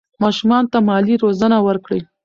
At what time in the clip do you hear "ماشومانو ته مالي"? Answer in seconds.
0.23-1.15